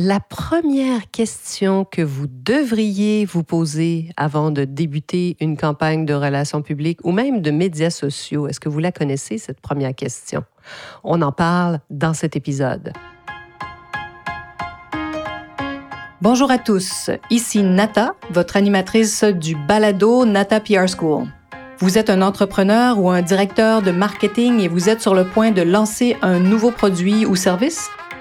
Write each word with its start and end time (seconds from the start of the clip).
La 0.00 0.20
première 0.20 1.10
question 1.10 1.84
que 1.84 2.02
vous 2.02 2.28
devriez 2.28 3.24
vous 3.24 3.42
poser 3.42 4.10
avant 4.16 4.52
de 4.52 4.64
débuter 4.64 5.36
une 5.40 5.56
campagne 5.56 6.06
de 6.06 6.14
relations 6.14 6.62
publiques 6.62 7.00
ou 7.02 7.10
même 7.10 7.40
de 7.40 7.50
médias 7.50 7.90
sociaux, 7.90 8.46
est-ce 8.46 8.60
que 8.60 8.68
vous 8.68 8.78
la 8.78 8.92
connaissez, 8.92 9.38
cette 9.38 9.60
première 9.60 9.92
question? 9.96 10.44
On 11.02 11.20
en 11.20 11.32
parle 11.32 11.80
dans 11.90 12.14
cet 12.14 12.36
épisode. 12.36 12.92
Bonjour 16.22 16.52
à 16.52 16.58
tous, 16.58 17.10
ici 17.28 17.64
Nata, 17.64 18.14
votre 18.30 18.56
animatrice 18.56 19.24
du 19.24 19.56
balado 19.56 20.24
Nata 20.24 20.60
PR 20.60 20.86
School. 20.86 21.26
Vous 21.80 21.98
êtes 21.98 22.08
un 22.08 22.22
entrepreneur 22.22 23.00
ou 23.00 23.10
un 23.10 23.22
directeur 23.22 23.82
de 23.82 23.90
marketing 23.90 24.60
et 24.60 24.68
vous 24.68 24.88
êtes 24.88 25.02
sur 25.02 25.16
le 25.16 25.24
point 25.24 25.50
de 25.50 25.62
lancer 25.62 26.16
un 26.22 26.38
nouveau 26.38 26.70
produit 26.70 27.26
ou 27.26 27.34
service? 27.34 27.90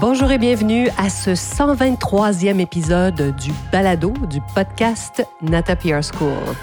Bonjour 0.00 0.30
et 0.30 0.38
bienvenue 0.38 0.88
à 0.96 1.10
ce 1.10 1.30
123e 1.30 2.60
épisode 2.60 3.34
du 3.34 3.50
balado 3.72 4.12
du 4.30 4.38
podcast 4.54 5.26
Nata 5.42 5.74
PR 5.74 6.04
School. 6.04 6.54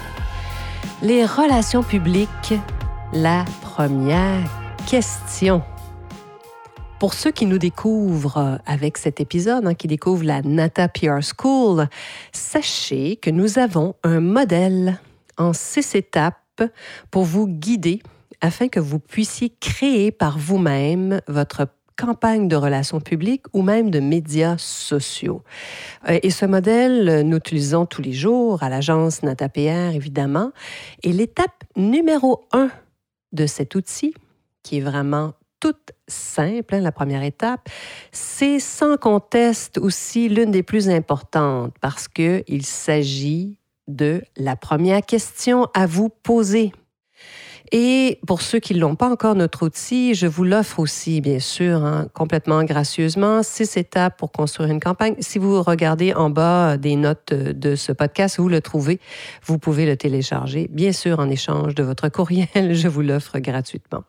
Les 1.02 1.26
relations 1.26 1.82
publiques, 1.82 2.54
la 3.12 3.44
première 3.60 4.48
question. 4.88 5.62
Pour 6.98 7.12
ceux 7.12 7.30
qui 7.30 7.44
nous 7.44 7.58
découvrent 7.58 8.38
euh, 8.38 8.56
avec 8.64 8.96
cet 8.96 9.20
épisode, 9.20 9.66
hein, 9.66 9.74
qui 9.74 9.86
découvrent 9.86 10.24
la 10.24 10.40
Nata 10.40 10.88
PR 10.88 11.20
School, 11.20 11.88
sachez 12.32 13.16
que 13.16 13.28
nous 13.28 13.58
avons 13.58 13.96
un 14.02 14.20
modèle 14.20 14.98
en 15.36 15.52
six 15.52 15.94
étapes 15.94 16.62
pour 17.10 17.24
vous 17.24 17.46
guider 17.46 18.00
afin 18.40 18.68
que 18.68 18.80
vous 18.80 18.98
puissiez 18.98 19.52
créer 19.60 20.10
par 20.10 20.38
vous-même 20.38 21.20
votre 21.28 21.66
campagne 21.96 22.48
de 22.48 22.56
relations 22.56 23.00
publiques 23.00 23.46
ou 23.52 23.62
même 23.62 23.90
de 23.90 24.00
médias 24.00 24.56
sociaux. 24.58 25.42
Euh, 26.08 26.18
et 26.22 26.30
ce 26.30 26.46
modèle, 26.46 27.22
nous 27.26 27.36
l'utilisons 27.36 27.86
tous 27.86 28.02
les 28.02 28.12
jours 28.12 28.62
à 28.62 28.68
l'agence 28.68 29.22
NataPR, 29.22 29.94
évidemment. 29.94 30.52
Et 31.02 31.12
l'étape 31.12 31.64
numéro 31.76 32.46
un 32.52 32.70
de 33.32 33.46
cet 33.46 33.74
outil, 33.74 34.14
qui 34.62 34.78
est 34.78 34.80
vraiment 34.80 35.34
toute 35.60 35.92
simple, 36.06 36.74
hein, 36.74 36.80
la 36.80 36.92
première 36.92 37.22
étape, 37.22 37.68
c'est 38.12 38.58
sans 38.58 38.96
conteste 38.96 39.78
aussi 39.78 40.28
l'une 40.28 40.50
des 40.50 40.62
plus 40.62 40.88
importantes 40.88 41.74
parce 41.80 42.08
qu'il 42.08 42.64
s'agit 42.64 43.58
de 43.88 44.22
la 44.36 44.56
première 44.56 45.02
question 45.02 45.68
à 45.74 45.86
vous 45.86 46.08
poser. 46.08 46.72
Et 47.72 48.20
pour 48.26 48.42
ceux 48.42 48.58
qui 48.58 48.74
ne 48.74 48.80
l'ont 48.80 48.94
pas 48.94 49.08
encore, 49.08 49.34
notre 49.34 49.66
outil, 49.66 50.14
je 50.14 50.26
vous 50.26 50.44
l'offre 50.44 50.78
aussi, 50.78 51.20
bien 51.20 51.40
sûr, 51.40 51.84
hein, 51.84 52.08
complètement 52.14 52.62
gracieusement. 52.64 53.42
Six 53.42 53.76
étapes 53.76 54.16
pour 54.18 54.32
construire 54.32 54.70
une 54.70 54.80
campagne. 54.80 55.14
Si 55.20 55.38
vous 55.38 55.62
regardez 55.62 56.14
en 56.14 56.30
bas 56.30 56.76
des 56.76 56.96
notes 56.96 57.32
de 57.32 57.74
ce 57.74 57.92
podcast, 57.92 58.38
vous 58.38 58.48
le 58.48 58.60
trouvez. 58.60 59.00
Vous 59.44 59.58
pouvez 59.58 59.86
le 59.86 59.96
télécharger, 59.96 60.68
bien 60.70 60.92
sûr, 60.92 61.18
en 61.18 61.28
échange 61.28 61.74
de 61.74 61.82
votre 61.82 62.08
courriel. 62.08 62.74
Je 62.74 62.88
vous 62.88 63.02
l'offre 63.02 63.38
gratuitement. 63.38 64.04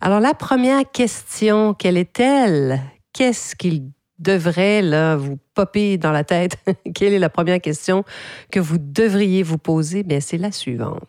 Alors 0.00 0.20
la 0.20 0.34
première 0.34 0.90
question, 0.90 1.74
quelle 1.74 1.96
est-elle? 1.96 2.80
Qu'est-ce 3.12 3.56
qu'il 3.56 3.90
devrait 4.18 4.82
là, 4.82 5.16
vous 5.16 5.38
popper 5.54 5.98
dans 5.98 6.12
la 6.12 6.24
tête? 6.24 6.56
quelle 6.94 7.12
est 7.12 7.18
la 7.18 7.30
première 7.30 7.60
question 7.60 8.04
que 8.50 8.60
vous 8.60 8.78
devriez 8.78 9.42
vous 9.42 9.58
poser? 9.58 10.02
Bien, 10.02 10.20
c'est 10.20 10.38
la 10.38 10.52
suivante. 10.52 11.04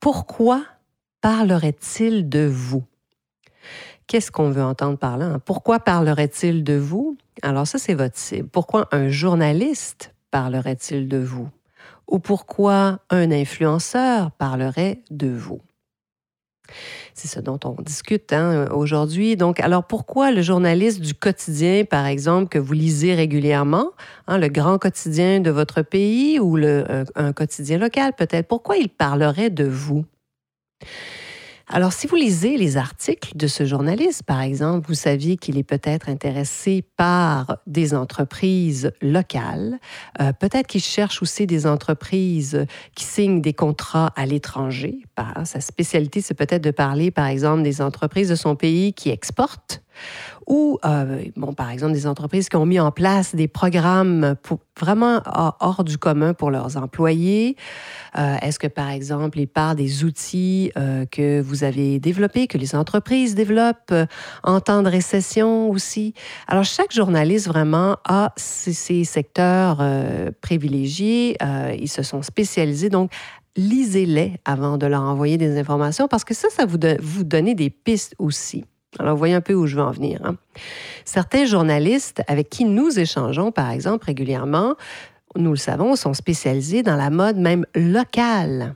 Pourquoi 0.00 0.62
parlerait-il 1.20 2.28
de 2.28 2.46
vous? 2.46 2.84
Qu'est-ce 4.06 4.32
qu'on 4.32 4.50
veut 4.50 4.62
entendre 4.62 4.98
par 4.98 5.18
là? 5.18 5.26
Hein? 5.26 5.38
Pourquoi 5.44 5.78
parlerait-il 5.78 6.64
de 6.64 6.74
vous? 6.74 7.16
Alors 7.42 7.66
ça, 7.66 7.78
c'est 7.78 7.94
votre 7.94 8.16
cible. 8.16 8.48
Pourquoi 8.48 8.88
un 8.92 9.08
journaliste 9.08 10.14
parlerait-il 10.30 11.08
de 11.08 11.18
vous? 11.18 11.48
Ou 12.08 12.18
pourquoi 12.18 12.98
un 13.10 13.30
influenceur 13.30 14.32
parlerait 14.32 15.02
de 15.10 15.28
vous? 15.28 15.60
C'est 17.14 17.28
ce 17.28 17.40
dont 17.40 17.58
on 17.64 17.80
discute 17.82 18.32
hein, 18.32 18.68
aujourd'hui. 18.72 19.36
Donc, 19.36 19.60
alors 19.60 19.84
pourquoi 19.84 20.30
le 20.30 20.42
journaliste 20.42 21.00
du 21.00 21.14
quotidien, 21.14 21.84
par 21.84 22.06
exemple, 22.06 22.48
que 22.48 22.58
vous 22.58 22.72
lisez 22.72 23.14
régulièrement, 23.14 23.90
hein, 24.26 24.38
le 24.38 24.48
grand 24.48 24.78
quotidien 24.78 25.40
de 25.40 25.50
votre 25.50 25.82
pays 25.82 26.38
ou 26.40 26.56
le, 26.56 26.84
un 27.14 27.32
quotidien 27.32 27.78
local 27.78 28.12
peut-être, 28.16 28.48
pourquoi 28.48 28.76
il 28.76 28.88
parlerait 28.88 29.50
de 29.50 29.64
vous? 29.64 30.04
Alors, 31.72 31.92
si 31.92 32.08
vous 32.08 32.16
lisez 32.16 32.56
les 32.56 32.76
articles 32.76 33.30
de 33.36 33.46
ce 33.46 33.64
journaliste, 33.64 34.24
par 34.24 34.40
exemple, 34.40 34.88
vous 34.88 34.94
saviez 34.94 35.36
qu'il 35.36 35.56
est 35.56 35.62
peut-être 35.62 36.08
intéressé 36.08 36.82
par 36.96 37.58
des 37.68 37.94
entreprises 37.94 38.90
locales, 39.00 39.78
euh, 40.20 40.32
peut-être 40.32 40.66
qu'il 40.66 40.82
cherche 40.82 41.22
aussi 41.22 41.46
des 41.46 41.68
entreprises 41.68 42.66
qui 42.96 43.04
signent 43.04 43.40
des 43.40 43.52
contrats 43.52 44.12
à 44.16 44.26
l'étranger. 44.26 44.98
Sa 45.44 45.60
spécialité, 45.60 46.22
c'est 46.22 46.34
peut-être 46.34 46.64
de 46.64 46.72
parler, 46.72 47.12
par 47.12 47.26
exemple, 47.26 47.62
des 47.62 47.80
entreprises 47.80 48.30
de 48.30 48.34
son 48.34 48.56
pays 48.56 48.92
qui 48.92 49.10
exportent 49.10 49.80
ou, 50.46 50.78
euh, 50.84 51.24
bon, 51.36 51.52
par 51.52 51.70
exemple, 51.70 51.92
des 51.92 52.06
entreprises 52.06 52.48
qui 52.48 52.56
ont 52.56 52.66
mis 52.66 52.80
en 52.80 52.90
place 52.90 53.34
des 53.34 53.48
programmes 53.48 54.34
vraiment 54.78 55.20
hors 55.60 55.84
du 55.84 55.98
commun 55.98 56.34
pour 56.34 56.50
leurs 56.50 56.76
employés. 56.76 57.56
Euh, 58.18 58.36
est-ce 58.42 58.58
que, 58.58 58.66
par 58.66 58.90
exemple, 58.90 59.38
il 59.38 59.46
parle 59.46 59.76
des 59.76 60.02
outils 60.04 60.72
euh, 60.76 61.04
que 61.06 61.40
vous 61.40 61.62
avez 61.62 62.00
développés, 62.00 62.46
que 62.46 62.58
les 62.58 62.74
entreprises 62.74 63.34
développent, 63.34 63.94
en 64.42 64.60
temps 64.60 64.82
de 64.82 64.88
récession 64.88 65.70
aussi? 65.70 66.14
Alors, 66.48 66.64
chaque 66.64 66.92
journaliste 66.92 67.46
vraiment 67.46 67.96
a 68.04 68.32
ses, 68.36 69.04
secteurs 69.04 69.84
privilégiés. 70.40 71.36
ils 71.78 71.88
se 71.88 72.02
sont 72.02 72.22
spécialisés. 72.22 72.88
Donc, 72.88 73.12
lisez-les 73.56 74.34
avant 74.44 74.78
de 74.78 74.86
leur 74.86 75.02
envoyer 75.02 75.36
des 75.36 75.58
informations 75.58 76.08
parce 76.08 76.24
que 76.24 76.34
ça, 76.34 76.48
ça 76.50 76.66
vous, 76.66 76.78
vous 77.00 77.24
donne 77.24 77.54
des 77.54 77.70
pistes 77.70 78.14
aussi. 78.18 78.64
Alors, 78.98 79.14
vous 79.14 79.18
voyez 79.18 79.34
un 79.34 79.40
peu 79.40 79.54
où 79.54 79.66
je 79.66 79.76
veux 79.76 79.82
en 79.82 79.92
venir. 79.92 80.20
Hein. 80.24 80.36
Certains 81.04 81.44
journalistes 81.44 82.22
avec 82.26 82.50
qui 82.50 82.64
nous 82.64 82.98
échangeons, 82.98 83.52
par 83.52 83.70
exemple, 83.70 84.06
régulièrement, 84.06 84.74
nous 85.36 85.50
le 85.50 85.56
savons, 85.56 85.94
sont 85.94 86.14
spécialisés 86.14 86.82
dans 86.82 86.96
la 86.96 87.10
mode 87.10 87.36
même 87.36 87.64
locale. 87.74 88.74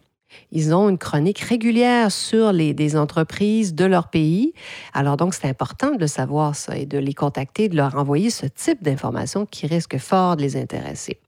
Ils 0.52 0.74
ont 0.74 0.88
une 0.88 0.98
chronique 0.98 1.40
régulière 1.40 2.10
sur 2.12 2.52
des 2.52 2.96
entreprises 2.96 3.74
de 3.74 3.84
leur 3.84 4.08
pays. 4.08 4.52
Alors 4.92 5.16
donc, 5.16 5.34
c'est 5.34 5.48
important 5.48 5.94
de 5.94 6.06
savoir 6.06 6.54
ça 6.54 6.76
et 6.76 6.86
de 6.86 6.98
les 6.98 7.14
contacter, 7.14 7.68
de 7.68 7.76
leur 7.76 7.96
envoyer 7.96 8.30
ce 8.30 8.46
type 8.46 8.82
d'informations 8.82 9.46
qui 9.46 9.66
risque 9.66 9.98
fort 9.98 10.36
de 10.36 10.42
les 10.42 10.56
intéresser. 10.56 11.18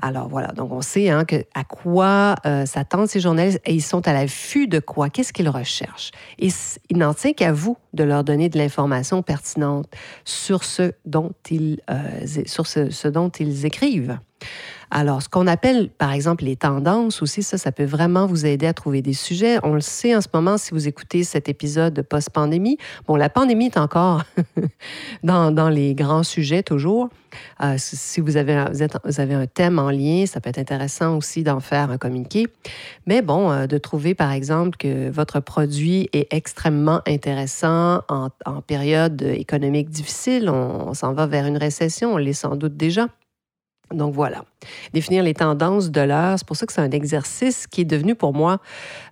Alors 0.00 0.28
voilà, 0.28 0.48
donc 0.48 0.72
on 0.72 0.82
sait 0.82 1.08
hein, 1.08 1.24
à 1.54 1.64
quoi 1.64 2.34
euh, 2.44 2.66
s'attendent 2.66 3.08
ces 3.08 3.20
journalistes 3.20 3.60
et 3.64 3.72
ils 3.74 3.82
sont 3.82 4.06
à 4.06 4.12
l'affût 4.12 4.68
de 4.68 4.78
quoi, 4.78 5.08
qu'est-ce 5.08 5.32
qu'ils 5.32 5.48
recherchent? 5.48 6.10
Et 6.38 6.48
il 6.90 6.98
n'en 6.98 7.14
tient 7.14 7.32
qu'à 7.32 7.52
vous 7.52 7.78
de 7.94 8.04
leur 8.04 8.24
donner 8.24 8.48
de 8.48 8.58
l'information 8.58 9.22
pertinente 9.22 9.86
sur 10.24 10.64
ce 10.64 10.92
dont 11.04 11.32
ils, 11.50 11.80
euh, 11.90 12.42
sur 12.46 12.66
ce 12.66 13.08
dont 13.08 13.30
ils 13.30 13.64
écrivent. 13.64 14.18
Alors, 14.90 15.20
ce 15.22 15.28
qu'on 15.28 15.46
appelle, 15.46 15.90
par 15.90 16.12
exemple, 16.12 16.44
les 16.44 16.56
tendances 16.56 17.20
aussi, 17.22 17.42
ça, 17.42 17.58
ça 17.58 17.72
peut 17.72 17.84
vraiment 17.84 18.26
vous 18.26 18.46
aider 18.46 18.66
à 18.66 18.72
trouver 18.72 19.02
des 19.02 19.12
sujets. 19.14 19.58
On 19.64 19.74
le 19.74 19.80
sait 19.80 20.14
en 20.14 20.20
ce 20.20 20.28
moment, 20.32 20.58
si 20.58 20.72
vous 20.72 20.86
écoutez 20.86 21.24
cet 21.24 21.48
épisode 21.48 21.92
de 21.94 22.02
post-pandémie. 22.02 22.78
Bon, 23.06 23.16
la 23.16 23.28
pandémie 23.28 23.66
est 23.66 23.78
encore 23.78 24.22
dans, 25.22 25.68
les 25.68 25.94
grands 25.94 26.22
sujets 26.22 26.62
toujours. 26.62 27.08
Euh, 27.62 27.74
si 27.76 28.20
vous 28.20 28.36
avez, 28.36 28.64
vous, 29.04 29.20
avez 29.20 29.34
un 29.34 29.46
thème 29.46 29.78
en 29.78 29.90
lien, 29.90 30.24
ça 30.26 30.40
peut 30.40 30.50
être 30.50 30.58
intéressant 30.58 31.16
aussi 31.16 31.42
d'en 31.42 31.60
faire 31.60 31.90
un 31.90 31.98
communiqué. 31.98 32.46
Mais 33.06 33.22
bon, 33.22 33.50
euh, 33.50 33.66
de 33.66 33.78
trouver, 33.78 34.14
par 34.14 34.30
exemple, 34.30 34.76
que 34.78 35.10
votre 35.10 35.40
produit 35.40 36.08
est 36.12 36.32
extrêmement 36.32 37.00
intéressant 37.06 38.02
en, 38.08 38.30
période 38.66 39.20
économique 39.22 39.90
difficile, 39.90 40.48
on 40.48 40.94
s'en 40.94 41.12
va 41.12 41.26
vers 41.26 41.46
une 41.46 41.56
récession, 41.56 42.14
on 42.14 42.16
l'est 42.16 42.32
sans 42.32 42.56
doute 42.56 42.76
déjà. 42.76 43.08
Donc 43.94 44.14
voilà, 44.14 44.44
définir 44.92 45.22
les 45.22 45.34
tendances 45.34 45.92
de 45.92 46.00
l'heure, 46.00 46.36
c'est 46.38 46.46
pour 46.46 46.56
ça 46.56 46.66
que 46.66 46.72
c'est 46.72 46.80
un 46.80 46.90
exercice 46.90 47.68
qui 47.68 47.82
est 47.82 47.84
devenu 47.84 48.16
pour 48.16 48.34
moi 48.34 48.58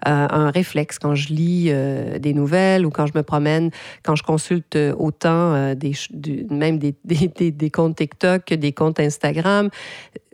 euh, 0.09 0.27
un 0.29 0.51
réflexe 0.51 0.99
quand 0.99 1.15
je 1.15 1.33
lis 1.33 1.67
euh, 1.69 2.19
des 2.19 2.35
nouvelles 2.35 2.85
ou 2.85 2.91
quand 2.91 3.07
je 3.07 3.13
me 3.15 3.23
promène, 3.23 3.71
quand 4.03 4.17
je 4.17 4.25
consulte 4.25 4.77
autant 4.99 5.55
euh, 5.55 5.75
des, 5.77 5.93
même 6.51 6.79
des, 6.81 6.97
des, 7.05 7.53
des, 7.53 7.71
comptes 7.71 7.97
TikTok 7.97 8.47
que 8.47 8.55
des 8.57 8.73
comptes 8.73 8.99
Instagram. 8.99 9.71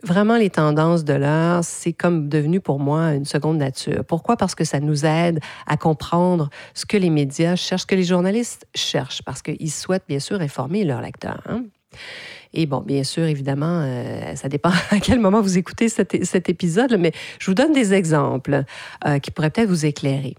Vraiment, 0.03 0.37
les 0.37 0.49
tendances 0.49 1.03
de 1.03 1.13
l'heure, 1.13 1.63
c'est 1.63 1.93
comme 1.93 2.27
devenu 2.27 2.59
pour 2.59 2.79
moi 2.79 3.13
une 3.13 3.25
seconde 3.25 3.57
nature. 3.57 4.03
Pourquoi? 4.05 4.37
Parce 4.37 4.55
que 4.55 4.63
ça 4.63 4.79
nous 4.79 5.05
aide 5.05 5.39
à 5.67 5.77
comprendre 5.77 6.49
ce 6.73 6.87
que 6.87 6.97
les 6.97 7.11
médias 7.11 7.55
cherchent, 7.55 7.81
ce 7.81 7.85
que 7.85 7.93
les 7.93 8.03
journalistes 8.03 8.65
cherchent, 8.73 9.21
parce 9.21 9.43
qu'ils 9.43 9.71
souhaitent 9.71 10.07
bien 10.07 10.19
sûr 10.19 10.41
informer 10.41 10.83
leurs 10.83 11.01
lecteurs. 11.01 11.43
Hein. 11.47 11.65
Et 12.53 12.65
bon, 12.65 12.81
bien 12.81 13.03
sûr, 13.03 13.23
évidemment, 13.23 13.81
euh, 13.83 14.35
ça 14.35 14.49
dépend 14.49 14.71
à 14.91 14.99
quel 14.99 15.19
moment 15.19 15.41
vous 15.41 15.57
écoutez 15.57 15.89
cet, 15.89 16.13
épisode, 16.49 16.97
mais 16.99 17.11
je 17.39 17.45
vous 17.45 17.53
donne 17.55 17.71
des 17.71 17.93
exemples 17.93 18.63
euh, 19.05 19.19
qui 19.19 19.31
pourraient 19.31 19.49
peut-être 19.49 19.69
vous 19.69 19.85
éclairer. 19.85 20.35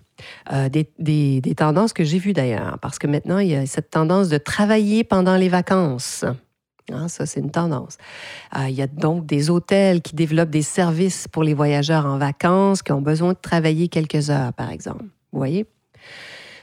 Euh, 0.52 0.68
des, 0.68 1.54
tendances 1.56 1.92
que 1.92 2.04
j'ai 2.04 2.18
vues 2.18 2.32
d'ailleurs, 2.32 2.78
parce 2.80 2.98
que 2.98 3.06
maintenant, 3.06 3.38
il 3.38 3.48
y 3.48 3.54
a 3.54 3.66
cette 3.66 3.90
tendance 3.90 4.28
de 4.28 4.38
travailler 4.38 5.04
pendant 5.04 5.36
les 5.36 5.48
vacances. 5.48 6.24
Hein, 6.90 7.08
ça, 7.08 7.26
c'est 7.26 7.40
une 7.40 7.50
tendance. 7.50 7.96
il 8.56 8.74
y 8.74 8.82
a 8.82 8.86
donc 8.86 9.24
des 9.24 9.50
hôtels 9.50 10.02
qui 10.02 10.14
développent 10.14 10.50
des 10.50 10.62
services 10.62 11.28
pour 11.28 11.44
les 11.44 11.54
voyageurs 11.54 12.06
en 12.06 12.18
vacances 12.18 12.82
qui 12.82 12.92
ont 12.92 13.00
besoin 13.00 13.32
de 13.32 13.38
travailler 13.40 13.88
quelques 13.88 14.30
heures, 14.30 14.52
par 14.52 14.70
exemple. 14.70 15.04
Vous 15.32 15.38
voyez? 15.38 15.66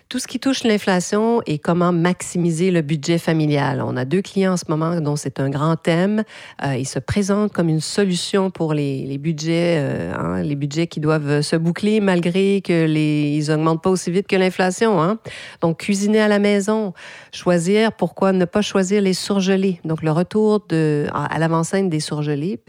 Tout 0.09 0.17
ce 0.17 0.27
qui 0.27 0.39
touche 0.39 0.63
l'inflation 0.63 1.43
et 1.45 1.59
comment 1.59 1.91
maximiser 1.91 2.71
le 2.71 2.81
budget 2.81 3.19
familial. 3.19 3.83
On 3.85 3.95
a 3.95 4.05
deux 4.05 4.23
clients 4.23 4.53
en 4.53 4.57
ce 4.57 4.65
moment 4.67 4.99
dont 5.01 5.15
c'est 5.15 5.39
un 5.39 5.51
grand 5.51 5.75
thème. 5.75 6.23
Euh, 6.63 6.75
ils 6.75 6.87
se 6.87 6.97
présentent 6.97 7.53
comme 7.53 7.69
une 7.69 7.79
solution 7.79 8.49
pour 8.49 8.73
les, 8.73 9.05
les 9.05 9.19
budgets, 9.19 9.77
euh, 9.77 10.11
hein, 10.15 10.41
les 10.41 10.55
budgets 10.55 10.87
qui 10.87 10.99
doivent 10.99 11.41
se 11.41 11.55
boucler 11.55 11.99
malgré 11.99 12.61
que 12.61 12.85
les 12.85 13.35
ils 13.37 13.51
augmentent 13.51 13.83
pas 13.83 13.91
aussi 13.91 14.09
vite 14.09 14.27
que 14.27 14.35
l'inflation. 14.35 14.99
Hein. 14.99 15.19
Donc 15.61 15.81
cuisiner 15.81 16.21
à 16.21 16.27
la 16.27 16.39
maison, 16.39 16.93
choisir 17.31 17.91
pourquoi 17.93 18.31
ne 18.31 18.45
pas 18.45 18.63
choisir 18.63 19.03
les 19.03 19.13
surgelés? 19.13 19.79
Donc 19.85 20.01
le 20.01 20.11
retour 20.11 20.65
de 20.69 21.05
à 21.13 21.37
l'avant-scène 21.37 21.87
des 21.87 21.99
surgelés, 21.99 22.59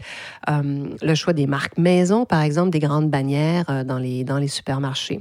euh, 0.47 0.85
le 1.01 1.15
choix 1.15 1.33
des 1.33 1.47
marques 1.47 1.79
maison 1.79 2.25
par 2.25 2.43
exemple, 2.43 2.69
des 2.69 2.79
grandes 2.79 3.09
bannières 3.09 3.65
euh, 3.69 3.83
dans 3.83 3.97
les 3.97 4.23
dans 4.23 4.37
les 4.37 4.47
supermarchés 4.47 5.19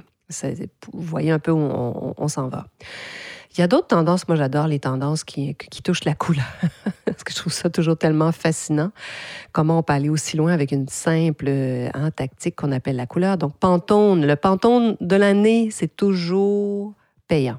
vous 0.93 1.03
voyez 1.03 1.31
un 1.31 1.39
peu 1.39 1.51
où 1.51 1.59
on, 1.59 2.29
s'en 2.29 2.49
va. 2.49 2.67
Il 3.53 3.61
y 3.61 3.63
a 3.63 3.67
d'autres 3.67 3.89
tendances. 3.89 4.29
Moi, 4.29 4.37
j'adore 4.37 4.69
les 4.69 4.79
tendances 4.79 5.25
qui, 5.25 5.57
touchent 5.83 6.05
la 6.05 6.15
couleur. 6.15 6.47
Parce 7.05 7.25
que 7.25 7.33
je 7.33 7.37
trouve 7.37 7.53
ça 7.53 7.69
toujours 7.69 7.97
tellement 7.97 8.33
fascinant. 8.33 8.93
Comment 9.53 9.79
on 9.79 9.83
peut 9.83 9.93
aller 9.93 10.09
aussi 10.09 10.37
loin 10.37 10.53
avec 10.53 10.73
une 10.73 10.89
simple 10.89 11.49
hein, 11.49 12.11
tactique 12.11 12.57
qu'on 12.57 12.73
appelle 12.73 12.97
la 12.97 13.07
couleur. 13.07 13.37
Donc, 13.37 13.57
Pantone. 13.57 14.25
Le 14.27 14.37
Pantone 14.37 14.97
de 15.01 15.17
l'année, 15.17 15.71
c'est 15.71 15.95
toujours 15.97 16.95
payant. 17.27 17.59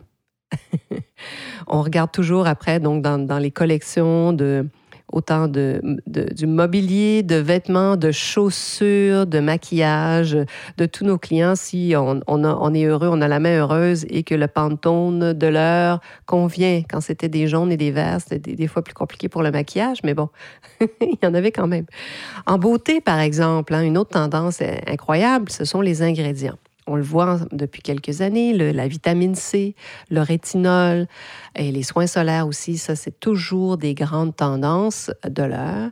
on 1.68 1.82
regarde 1.82 2.12
toujours 2.12 2.48
après, 2.48 2.80
donc, 2.80 3.02
dans 3.02 3.40
les 3.40 3.52
collections 3.52 4.34
de, 4.34 4.68
autant 5.12 5.48
de, 5.48 5.82
du 6.08 6.48
mobilier, 6.48 7.24
de 7.24 7.36
vêtements, 7.36 7.98
de 7.98 8.12
chaussures, 8.12 9.26
de 9.26 9.40
maquillage, 9.40 10.38
de 10.78 10.86
tous 10.86 11.06
nos 11.06 11.18
clients. 11.18 11.56
Si 11.56 11.94
on, 11.98 12.22
on, 12.28 12.74
est 12.74 12.86
heureux, 12.86 13.10
on 13.12 13.22
a 13.22 13.28
la 13.28 13.40
main 13.40 13.60
heureuse 13.60 14.06
et 14.10 14.24
que 14.24 14.36
le 14.36 14.48
pantone 14.48 15.34
de 15.34 15.48
l'heure 15.48 16.00
convient. 16.26 16.84
Quand 16.90 17.02
c'était 17.02 17.30
des 17.30 17.48
jaunes 17.48 17.72
et 17.72 17.78
des 17.78 17.92
verts, 17.92 18.20
c'était 18.22 18.56
des, 18.56 18.68
fois 18.68 18.84
plus 18.84 18.94
compliqué 18.94 19.30
pour 19.30 19.44
le 19.44 19.52
maquillage, 19.52 20.00
mais 20.04 20.14
bon, 20.14 20.30
il 21.02 21.18
y 21.22 21.26
en 21.26 21.34
avait 21.34 21.52
quand 21.52 21.68
même. 21.68 21.86
En 22.46 22.58
beauté, 22.58 23.02
par 23.02 23.20
exemple, 23.20 23.74
hein, 23.74 23.82
une 23.82 23.98
autre 23.98 24.12
tendance 24.12 24.62
incroyable, 24.88 25.52
ce 25.52 25.66
sont 25.66 25.82
les 25.82 26.02
ingrédients. 26.02 26.58
On 26.92 26.98
le 26.98 27.04
voit 27.04 27.40
depuis 27.54 27.82
quelques 27.82 28.20
années, 28.20 28.52
la 28.52 28.86
vitamine 28.86 29.34
C, 29.34 29.76
le 30.10 30.20
rétinol 30.20 31.08
et 31.56 31.72
les 31.72 31.84
soins 31.84 32.06
solaires 32.06 32.46
aussi, 32.48 32.78
ça 32.78 32.98
c'est 32.98 33.18
toujours 33.18 33.78
des 33.78 33.94
grandes 33.94 34.36
tendances 34.36 35.10
de 35.26 35.44
l'heure. 35.44 35.90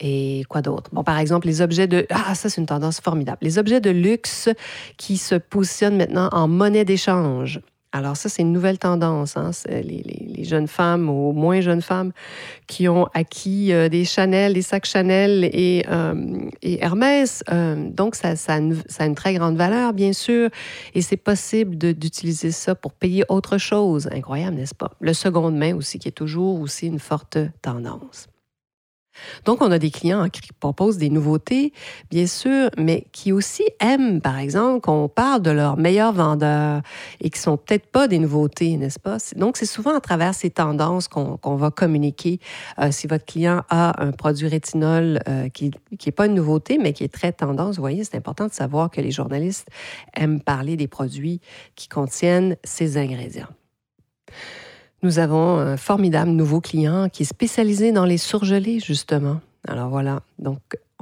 Et 0.00 0.42
quoi 0.50 0.60
d'autre? 0.60 0.90
Bon, 0.92 1.02
par 1.02 1.18
exemple, 1.18 1.46
les 1.46 1.62
objets 1.62 1.86
de... 1.86 2.06
Ah, 2.10 2.34
ça, 2.34 2.50
c'est 2.50 2.60
une 2.60 2.66
tendance 2.66 3.00
formidable. 3.00 3.38
Les 3.40 3.58
objets 3.58 3.80
de 3.80 3.88
luxe 3.88 4.50
qui 4.98 5.16
se 5.16 5.36
positionnent 5.36 5.96
maintenant 5.96 6.28
en 6.32 6.46
monnaie 6.46 6.84
d'échange. 6.84 7.60
Alors 7.94 8.16
ça, 8.16 8.28
c'est 8.28 8.42
une 8.42 8.52
nouvelle 8.52 8.80
tendance. 8.80 9.36
Hein? 9.36 9.52
Les, 9.68 10.42
jeunes 10.42 10.66
femmes 10.66 11.08
ou 11.08 11.32
moins 11.32 11.60
jeunes 11.60 11.80
femmes 11.80 12.10
qui 12.66 12.88
ont 12.88 13.06
acquis 13.14 13.72
euh, 13.72 13.88
des 13.88 14.04
Chanel, 14.04 14.52
des 14.52 14.62
sacs 14.62 14.84
Chanel 14.84 15.44
et, 15.44 15.86
euh, 15.88 16.50
Hermès. 16.62 17.44
Euh, 17.50 17.88
donc, 17.88 18.16
ça, 18.16 18.34
a 18.48 18.58
une 19.06 19.14
très 19.14 19.34
grande 19.34 19.56
valeur, 19.56 19.92
bien 19.92 20.12
sûr. 20.12 20.50
Et 20.94 21.02
c'est 21.02 21.16
possible 21.16 21.76
d'utiliser 21.76 22.50
ça 22.50 22.74
pour 22.74 22.92
payer 22.92 23.24
autre 23.28 23.58
chose. 23.58 24.08
Incroyable, 24.12 24.56
n'est-ce 24.56 24.74
pas? 24.74 24.90
Le 24.98 25.14
seconde 25.14 25.56
main 25.56 25.76
aussi, 25.76 26.00
qui 26.00 26.08
est 26.08 26.12
toujours 26.12 26.60
aussi 26.60 26.88
une 26.88 26.98
forte 26.98 27.38
tendance. 27.62 28.26
Donc, 29.44 29.62
on 29.62 29.70
a 29.70 29.78
des 29.78 29.90
clients 29.90 30.28
qui 30.28 30.40
proposent 30.58 30.98
des 30.98 31.10
nouveautés, 31.10 31.72
bien 32.10 32.26
sûr, 32.26 32.70
mais 32.78 33.06
qui 33.12 33.32
aussi 33.32 33.64
aiment, 33.80 34.20
par 34.20 34.38
exemple, 34.38 34.80
qu'on 34.80 35.08
parle 35.08 35.42
de 35.42 35.50
leurs 35.50 35.76
meilleurs 35.76 36.12
vendeurs 36.12 36.82
et 37.20 37.30
qui 37.30 37.38
sont 37.38 37.56
peut-être 37.56 37.86
pas 37.86 38.08
des 38.08 38.18
nouveautés, 38.18 38.76
n'est-ce 38.76 38.98
pas? 38.98 39.18
Donc, 39.36 39.56
c'est 39.56 39.66
souvent 39.66 39.94
à 39.94 40.00
travers 40.00 40.34
ces 40.34 40.50
tendances 40.50 41.08
qu'on 41.08 41.56
va 41.56 41.70
communiquer. 41.70 42.40
Euh, 42.78 42.90
si 42.90 43.06
votre 43.06 43.24
client 43.24 43.62
a 43.68 44.02
un 44.02 44.12
produit 44.12 44.48
rétinol 44.48 45.20
euh, 45.28 45.48
qui 45.48 45.70
n'est 45.90 46.12
pas 46.12 46.26
une 46.26 46.34
nouveauté, 46.34 46.78
mais 46.78 46.92
qui 46.92 47.04
est 47.04 47.12
très 47.12 47.32
tendance, 47.32 47.76
vous 47.76 47.82
voyez, 47.82 48.04
c'est 48.04 48.16
important 48.16 48.46
de 48.46 48.52
savoir 48.52 48.90
que 48.90 49.00
les 49.00 49.10
journalistes 49.10 49.68
aiment 50.14 50.40
parler 50.40 50.76
des 50.76 50.88
produits 50.88 51.40
qui 51.74 51.88
contiennent 51.88 52.56
ces 52.64 52.96
ingrédients. 52.96 53.48
Nous 55.04 55.18
avons 55.18 55.58
un 55.58 55.76
formidable 55.76 56.30
nouveau 56.30 56.62
client 56.62 57.10
qui 57.10 57.24
est 57.24 57.26
spécialisé 57.26 57.92
dans 57.92 58.06
les 58.06 58.16
surgelés, 58.16 58.80
justement. 58.80 59.42
Alors 59.68 59.90
voilà, 59.90 60.22
donc 60.38 60.60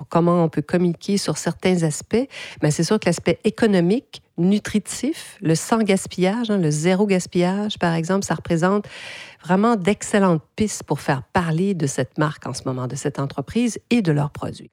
comment 0.09 0.43
on 0.43 0.49
peut 0.49 0.61
communiquer 0.61 1.19
sur 1.19 1.39
certains 1.39 1.85
aspects? 1.85 2.15
Mais 2.15 2.29
ben, 2.63 2.71
c'est 2.73 2.83
sûr 2.83 2.99
que 2.99 3.07
l'aspect 3.07 3.39
économique, 3.45 4.21
nutritif, 4.39 5.39
le 5.41 5.55
sans 5.55 5.85
gaspillage, 5.85 6.51
hein, 6.51 6.59
le 6.59 6.73
zéro 6.73 7.07
gaspillage, 7.07 7.79
par 7.79 7.95
exemple, 7.95 8.25
ça 8.25 8.35
représente 8.35 8.89
vraiment 9.45 9.77
d'excellentes 9.77 10.43
pistes 10.57 10.83
pour 10.83 10.99
faire 10.99 11.23
parler 11.23 11.75
de 11.75 11.87
cette 11.87 12.19
marque 12.19 12.45
en 12.49 12.55
ce 12.55 12.63
moment, 12.67 12.89
de 12.89 12.97
cette 12.97 13.21
entreprise 13.21 13.79
et 13.91 14.03
de 14.03 14.11
leurs 14.11 14.31
produits. 14.31 14.73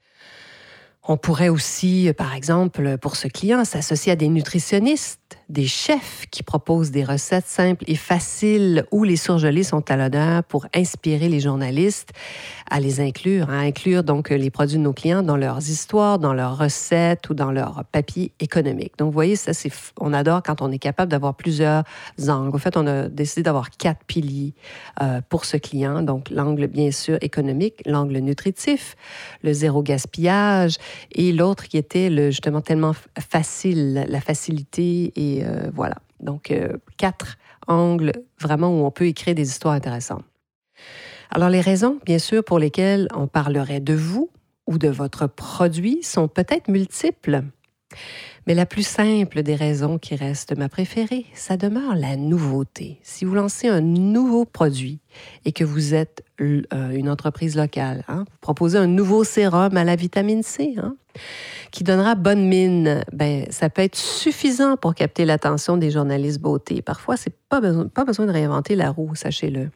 On 1.12 1.18
pourrait 1.18 1.50
aussi, 1.50 2.12
par 2.16 2.36
exemple, 2.36 3.00
pour 3.00 3.16
ce 3.16 3.28
client, 3.28 3.66
s'associer 3.66 4.12
à 4.12 4.16
des 4.16 4.30
nutritionnistes, 4.30 5.40
des 5.50 5.66
chefs 5.66 6.28
qui 6.30 6.44
proposent 6.44 6.92
des 6.92 7.04
recettes 7.04 7.48
simples 7.48 7.84
et 7.88 7.96
faciles 7.96 8.86
où 8.92 9.04
les 9.04 9.16
surgelés 9.16 9.64
sont 9.64 9.90
à 9.90 9.98
l'honneur 9.98 10.44
pour 10.44 10.68
inspirer 10.76 11.28
les 11.28 11.40
journalistes 11.40 12.12
à 12.70 12.80
les 12.80 13.00
inclure, 13.00 13.50
à 13.50 13.58
inclure 13.58 14.04
donc 14.04 14.30
les 14.30 14.52
produits 14.52 14.78
de 14.78 14.84
nos 14.84 14.94
clients 14.94 15.24
dans 15.24 15.36
leurs 15.38 15.70
histoires, 15.70 16.20
dans 16.20 16.34
leurs 16.34 16.58
recettes 16.58 17.28
ou 17.30 17.34
dans 17.34 17.52
leurs 17.52 17.84
papiers 17.92 18.32
économiques. 18.40 18.94
Donc, 19.00 19.08
vous 19.08 19.14
voyez, 19.14 19.36
ça, 19.36 19.54
c'est, 19.54 19.72
on 20.00 20.14
adore 20.14 20.44
quand 20.44 20.62
on 20.62 20.72
est 20.72 20.78
capable 20.78 21.12
d'avoir 21.12 21.34
plusieurs 21.34 21.84
angles. 22.28 22.56
En 22.56 22.60
fait, 22.60 22.78
on 22.78 22.86
a 22.86 23.10
décidé 23.10 23.42
d'avoir 23.42 23.72
quatre 23.72 24.04
piliers 24.06 24.54
euh, 25.02 25.22
pour 25.28 25.46
ce 25.46 25.58
client. 25.58 26.04
Donc, 26.04 26.30
l'angle, 26.30 26.68
bien 26.68 26.92
sûr, 26.92 27.18
économique, 27.22 27.82
l'angle 27.88 28.20
nutritif, 28.20 28.96
le 29.42 29.54
zéro 29.54 29.82
gaspillage 29.82 30.78
et 31.12 31.32
l'autre 31.32 31.68
qui 31.68 31.78
était 31.78 32.10
justement 32.32 32.62
tellement 32.62 32.94
facile, 33.20 34.06
la 34.08 34.22
facilité 34.22 35.12
et 35.16 35.46
euh, 35.46 35.70
voilà. 35.74 35.96
Donc, 36.20 36.52
euh, 36.52 36.78
quatre 36.98 37.38
angles 37.68 38.12
vraiment 38.40 38.70
où 38.70 38.86
on 38.86 38.92
peut 38.92 39.06
écrire 39.06 39.36
des 39.36 39.48
histoires 39.48 39.74
intéressantes. 39.74 40.24
Alors, 41.32 41.50
les 41.50 41.62
raisons, 41.62 42.00
bien 42.06 42.20
sûr, 42.20 42.44
pour 42.44 42.60
lesquelles 42.60 43.08
on 43.14 43.28
parlerait 43.28 43.80
de 43.80 43.94
vous 43.94 44.30
ou 44.68 44.78
de 44.78 44.90
votre 44.90 45.28
produit 45.28 46.04
sont 46.04 46.28
peut-être 46.28 46.68
multiples. 46.68 47.44
Mais 48.50 48.56
la 48.56 48.66
plus 48.66 48.86
simple 48.86 49.44
des 49.44 49.54
raisons 49.54 50.00
qui 50.00 50.16
reste 50.16 50.58
ma 50.58 50.70
préférée, 50.70 51.28
ça 51.36 51.56
demeure 51.56 51.94
la 51.94 52.16
nouveauté. 52.16 52.98
Si 53.04 53.24
vous 53.24 53.36
lancez 53.36 53.68
un 53.68 53.80
nouveau 53.80 54.44
produit 54.44 55.02
et 55.46 55.52
que 55.52 55.64
vous 55.64 55.94
êtes 55.94 56.24
euh, 56.42 56.64
une 56.90 57.12
entreprise 57.12 57.56
locale, 57.56 58.04
hein, 58.08 58.26
vous 58.28 58.38
proposez 58.42 58.80
un 58.80 58.88
nouveau 58.88 59.24
sérum 59.24 59.78
à 59.78 59.84
la 59.84 59.96
vitamine 59.96 60.42
C, 60.42 60.74
hein, 60.82 60.96
qui 61.70 61.84
donnera 61.84 62.16
bonne 62.16 62.48
mine, 62.48 63.04
ben, 63.14 63.46
ça 63.52 63.70
peut 63.70 63.84
être 63.84 63.96
suffisant 63.96 64.78
pour 64.78 64.96
capter 64.96 65.26
l'attention 65.26 65.78
des 65.78 65.92
journalistes 65.92 66.42
beauté. 66.42 66.82
Parfois, 66.82 67.18
c'est 67.18 67.36
pas 67.50 67.62
pas 67.94 68.04
besoin 68.04 68.26
de 68.26 68.32
réinventer 68.32 68.76
la 68.76 68.90
roue, 68.90 69.14
sachez-le. 69.14 69.70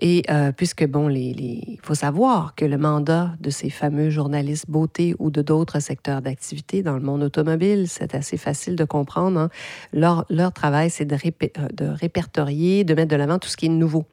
Et 0.00 0.22
euh, 0.30 0.52
puisque, 0.52 0.86
bon, 0.86 1.08
il 1.10 1.78
faut 1.82 1.94
savoir 1.94 2.54
que 2.54 2.64
le 2.64 2.78
mandat 2.78 3.32
de 3.40 3.50
ces 3.50 3.70
fameux 3.70 4.10
journalistes 4.10 4.70
beauté 4.70 5.14
ou 5.18 5.30
de 5.30 5.42
d'autres 5.42 5.80
secteurs 5.80 6.22
d'activité 6.22 6.82
dans 6.82 6.94
le 6.94 7.02
monde 7.02 7.22
automobile, 7.22 7.86
c'est 7.88 8.14
assez 8.14 8.36
facile 8.36 8.76
de 8.76 8.84
comprendre. 8.84 9.38
Hein. 9.38 9.50
Leur, 9.92 10.52
travail, 10.52 10.90
c'est 10.90 11.04
de, 11.04 11.14
euh, 11.14 11.68
de 11.72 11.86
répertorier, 11.86 12.84
de 12.84 12.94
mettre 12.94 13.10
de 13.10 13.16
l'avant 13.16 13.38
tout 13.38 13.48
ce 13.48 13.56
qui 13.56 13.66
est 13.66 13.70
nouveau. 13.70 14.06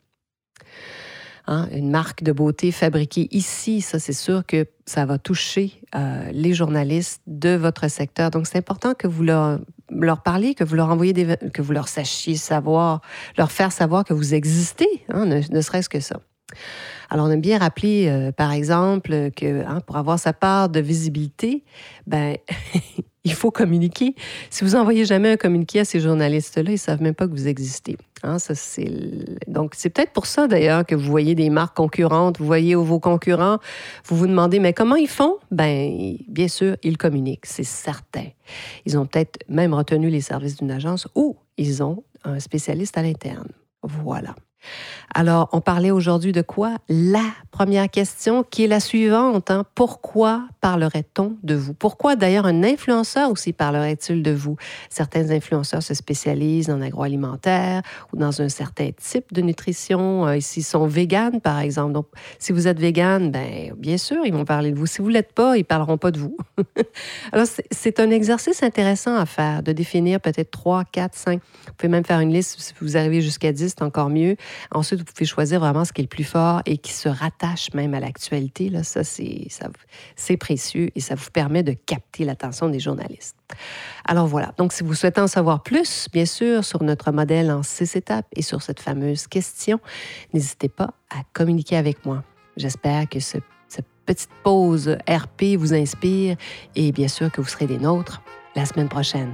Hein, 1.50 1.70
une 1.72 1.89
marque 1.89 2.24
de 2.24 2.34
beauté 2.34 2.74
fabriquée 2.74 3.30
ici, 3.32 3.80
ça 3.80 4.00
c'est 4.00 4.12
sûr 4.12 4.46
que 4.46 4.66
ça 4.86 5.06
va 5.06 5.18
toucher 5.18 5.82
euh, 5.96 6.30
les 6.34 6.54
journalistes 6.54 7.22
de 7.25 7.56
votre 7.56 7.88
secteur. 7.89 8.32
Donc 8.32 8.48
c'est 8.48 8.58
important 8.58 8.94
que 8.94 9.08
vous 9.08 9.24
leur, 9.24 9.60
leur 9.89 10.24
parliez, 10.24 10.56
que 10.56 10.66
vous 10.66 10.75
leur 10.75 10.89
envoyez 10.89 11.13
des, 11.13 11.38
que 11.54 11.62
vous 11.62 11.72
leur 11.72 11.88
sachiez 11.88 12.36
savoir, 12.36 13.00
leur 13.38 13.50
faire 13.50 13.72
savoir 13.72 14.04
que 14.04 14.13
vous 14.13 14.34
existez, 14.34 14.89
hein, 15.08 15.25
ne, 15.25 15.62
serait-ce 15.62 15.88
que 15.88 16.01
ça. 16.01 16.20
Alors, 17.10 17.27
on 17.27 17.32
aime 17.32 17.39
bien 17.39 17.60
rappeler, 17.60 18.10
euh, 18.10 18.34
par 18.34 18.51
exemple, 18.51 19.32
que 19.32 19.66
hein, 19.66 19.80
pour 19.88 19.96
avoir 19.96 20.20
sa 20.20 20.34
part 20.34 20.68
de 20.68 20.82
visibilité, 20.82 21.63
ben, 22.08 22.36
il 23.27 23.34
faut 23.34 23.51
communiquer. 23.51 24.15
Si 24.50 24.63
vous 24.63 24.75
envoyez 24.75 25.03
jamais 25.03 25.31
un 25.31 25.38
communiqué 25.38 25.81
à 25.81 25.86
ces 25.86 26.00
journalistes-là, 26.00 26.72
ils 26.72 26.79
savent 26.79 27.01
même 27.01 27.13
pas 27.13 27.27
que 27.27 27.34
vous 27.34 27.48
existez. 27.48 27.98
Hein, 28.24 28.39
ça. 28.39 28.53
Donc, 29.48 29.74
c'est 29.75 29.89
peut-être 29.89 30.13
pour 30.13 30.25
ça, 30.25 30.48
d'ailleurs, 30.48 30.86
que 30.86 30.96
vous 30.96 31.10
voyez 31.10 31.36
des 31.36 31.50
marques 31.50 31.75
concurrentes, 31.75 32.39
vous 32.39 32.46
voyez 32.46 32.74
vos 32.74 33.00
concurrents, 33.00 33.60
vous 34.05 34.15
vous 34.15 34.27
demandez, 34.27 34.60
mais 34.60 34.74
comment 34.74 34.96
ils 34.96 35.10
font? 35.10 35.36
Ben, 35.51 36.15
bien 36.29 36.48
sûr, 36.48 36.77
ils 36.84 36.98
communiquent, 36.98 37.46
c'est 37.46 37.63
certain. 37.63 38.27
Ils 38.86 38.98
ont 38.98 39.05
peut-être 39.05 39.39
même 39.50 39.74
retenu 39.74 40.10
les 40.10 40.22
services 40.22 40.55
d'une 40.55 40.72
agence 40.72 41.07
ou 41.13 41.36
ils 41.57 41.84
ont 41.84 42.03
un 42.24 42.39
spécialiste 42.39 42.98
à 42.98 43.03
l'interne. 43.03 43.50
Voilà. 43.84 44.36
Alors, 45.14 45.50
on 45.52 45.62
parlait 45.62 45.90
aujourd'hui 45.90 46.32
de 46.32 46.42
quoi? 46.42 46.76
La 46.90 47.24
première 47.50 47.90
question 47.90 48.44
qui 48.44 48.66
est 48.66 48.68
la 48.68 48.80
suivante. 48.80 49.50
Hein. 49.50 49.66
Pourquoi 49.74 50.48
parlerait-on 50.62 51.38
de 51.44 51.56
vous? 51.56 51.74
Pourquoi 51.74 52.16
d'ailleurs 52.16 52.46
un 52.46 52.64
influenceur 52.64 53.32
aussi 53.32 53.54
parlerait-il 53.54 54.22
de 54.22 54.32
vous? 54.32 54.58
Certains 54.90 55.32
influenceurs 55.32 55.82
se 55.82 55.94
spécialisent 55.94 56.70
en 56.70 56.82
agroalimentaire 56.82 57.82
ou 58.14 58.18
dans 58.18 58.42
un 58.42 58.50
certain 58.50 58.92
type 58.92 59.34
de 59.34 59.42
nutrition. 59.42 60.28
Euh, 60.28 60.40
s'ils 60.40 60.64
sont 60.64 60.86
véganes, 60.86 61.42
par 61.42 61.60
exemple. 61.60 61.94
Donc, 61.94 62.08
si 62.38 62.52
vous 62.52 62.68
êtes 62.68 62.80
végane, 62.80 63.32
ben, 63.32 63.74
bien 63.78 63.98
sûr, 63.98 64.26
ils 64.26 64.34
vont 64.34 64.46
parler 64.46 64.72
de 64.72 64.78
vous. 64.78 64.86
Si 64.86 65.02
vous 65.02 65.08
ne 65.08 65.14
l'êtes 65.14 65.34
pas, 65.34 65.56
ils 65.56 65.62
ne 65.62 65.66
parleront 65.66 65.98
pas 65.98 66.12
de 66.12 66.20
vous. 66.20 66.38
Alors, 67.32 67.48
c'est 67.72 68.00
un 68.00 68.12
exercice 68.12 68.62
intéressant 68.62 69.16
à 69.16 69.26
faire, 69.26 69.64
de 69.64 69.72
définir 69.72 70.20
peut-être 70.20 70.52
3, 70.52 70.84
4, 70.86 71.16
5. 71.16 71.42
Vous 71.42 71.74
pouvez 71.76 71.90
même 71.90 72.06
faire 72.06 72.20
une 72.20 72.32
liste. 72.32 72.60
Si 72.60 72.74
vous 72.82 72.98
arrivez 72.98 73.22
jusqu'à 73.22 73.52
10, 73.52 73.70
c'est 73.70 73.82
encore 73.82 74.10
mieux. 74.10 74.36
Ensuite, 74.72 75.00
vous 75.00 75.06
pouvez 75.06 75.26
choisir 75.26 75.60
vraiment 75.60 75.86
ce 75.86 75.94
qui 75.94 76.02
est 76.02 76.04
le 76.04 76.10
plus 76.10 76.24
fort 76.24 76.62
et 76.66 76.78
qui 76.78 76.92
se 76.92 77.10
rattache 77.10 77.74
même 77.74 77.94
à 77.94 78.00
l'actualité. 78.00 78.70
Là, 78.70 78.84
ça, 78.84 79.04
c'est 79.04 80.38
précieux 80.38 80.90
et 80.96 81.00
ça 81.00 81.16
vous 81.16 81.30
permet 81.32 81.64
de 81.64 81.74
capter 81.74 82.26
l'attention 82.26 82.70
des 82.70 82.80
journalistes. 82.80 83.36
Alors 84.06 84.28
voilà, 84.28 84.54
donc 84.58 84.74
si 84.74 84.84
vous 84.84 84.94
souhaitez 84.94 85.22
en 85.22 85.28
savoir 85.28 85.64
plus, 85.64 86.08
bien 86.12 86.26
sûr, 86.26 86.64
sur 86.64 86.84
notre 86.84 87.12
modèle 87.12 87.52
en 87.52 87.64
six 87.64 87.96
étapes 87.96 88.28
et 88.36 88.42
sur 88.42 88.62
cette 88.62 88.80
fameuse 88.80 89.28
question, 89.28 89.80
n'hésitez 90.34 90.70
pas 90.70 90.94
à 91.10 91.22
communiquer 91.34 91.78
avec 91.78 92.06
moi. 92.06 92.24
J'espère 92.58 93.08
que 93.08 93.20
cette 93.20 93.44
petite 94.06 94.30
pause 94.42 94.98
RP 95.08 95.58
vous 95.58 95.74
inspire 95.74 96.38
et 96.76 96.92
bien 96.94 97.10
sûr 97.10 97.32
que 97.32 97.42
vous 97.42 97.48
serez 97.48 97.68
des 97.68 97.78
nôtres 97.78 98.22
la 98.56 98.66
semaine 98.66 98.90
prochaine. 98.90 99.34